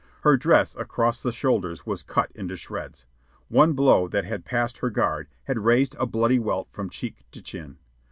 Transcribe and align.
Her 0.21 0.35
dress 0.35 0.75
across 0.77 1.21
the 1.21 1.31
shoulders 1.31 1.85
was 1.85 2.01
cut 2.01 2.31
into 2.33 2.55
shreds. 2.57 3.05
One 3.49 3.73
blow 3.73 4.07
that 4.07 4.25
had 4.25 4.45
passed 4.45 4.79
her 4.79 4.89
guard, 4.89 5.27
had 5.43 5.59
raised 5.59 5.95
a 5.99 6.07
bloody 6.07 6.39
welt 6.39 6.69
from 6.71 6.89
cheek 6.89 7.23
to 7.29 7.39
chin. 7.39 7.77